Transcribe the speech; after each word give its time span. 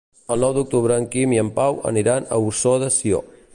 El 0.35 0.39
nou 0.45 0.55
d'octubre 0.55 0.97
en 1.01 1.05
Quim 1.17 1.35
i 1.37 1.39
en 1.43 1.51
Pau 1.59 1.79
aniran 1.93 2.25
a 2.39 2.43
Ossó 2.49 2.77
de 2.85 2.93
Sió. 2.99 3.25